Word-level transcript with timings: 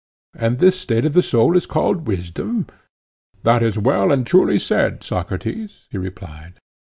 And 0.33 0.57
this 0.57 0.79
state 0.79 1.05
of 1.05 1.13
the 1.13 1.21
soul 1.21 1.55
is 1.55 1.67
called 1.67 2.07
wisdom? 2.07 2.65
That 3.43 3.61
is 3.61 3.77
well 3.77 4.11
and 4.11 4.25
truly 4.25 4.57
said, 4.57 5.03
Socrates, 5.03 5.81
he 5.91 5.99
replied. 5.99 6.57